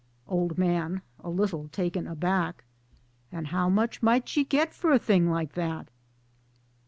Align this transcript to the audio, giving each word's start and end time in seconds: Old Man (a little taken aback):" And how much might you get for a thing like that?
Old 0.27 0.57
Man 0.57 1.03
(a 1.19 1.29
little 1.29 1.67
taken 1.67 2.07
aback):" 2.07 2.63
And 3.31 3.45
how 3.45 3.69
much 3.69 4.01
might 4.01 4.35
you 4.35 4.43
get 4.43 4.73
for 4.73 4.91
a 4.91 4.97
thing 4.97 5.29
like 5.29 5.53
that? 5.53 5.89